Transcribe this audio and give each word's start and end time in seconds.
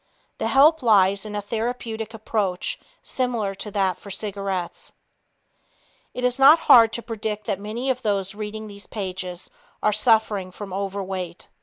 The 0.39 0.47
help 0.47 0.81
lies 0.81 1.27
in 1.27 1.35
a 1.35 1.43
therapeutic 1.43 2.15
approach 2.15 2.79
similar 3.03 3.53
to 3.53 3.69
that 3.69 3.99
for 3.99 4.09
cigarettes. 4.09 4.93
It 6.15 6.23
is 6.23 6.39
not 6.39 6.61
hard 6.65 6.91
to 6.93 7.03
predict 7.03 7.45
that 7.45 7.59
many 7.59 7.91
of 7.91 8.01
those 8.01 8.33
reading 8.33 8.65
these 8.65 8.87
pages 8.87 9.51
are 9.83 9.93
suffering 9.93 10.49
from 10.49 10.73
overweight. 10.73 11.49